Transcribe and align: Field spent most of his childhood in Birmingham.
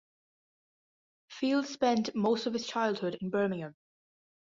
Field 1.29 1.67
spent 1.67 2.15
most 2.15 2.47
of 2.47 2.53
his 2.53 2.65
childhood 2.65 3.19
in 3.21 3.29
Birmingham. 3.29 3.75